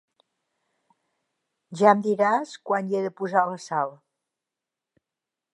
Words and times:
Ja 1.81 1.93
em 1.97 2.01
diràs 2.09 2.57
quan 2.71 2.89
hi 2.95 2.99
he 3.01 3.05
de 3.11 3.15
posar 3.21 3.47
la 3.53 3.63
sal 3.69 3.97